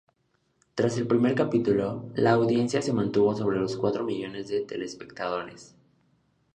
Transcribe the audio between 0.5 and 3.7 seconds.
Tras el primer capítulo, la audiencia se mantuvo sobre